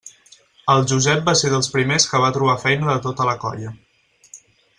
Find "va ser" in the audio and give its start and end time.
1.27-1.51